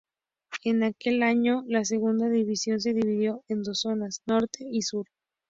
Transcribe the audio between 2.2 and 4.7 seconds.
División se dividió en dos zonas: norte